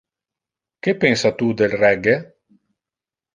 Que 0.87 0.95
pensa 1.03 1.31
tu 1.41 1.51
del 1.59 1.77
reggae? 1.83 2.17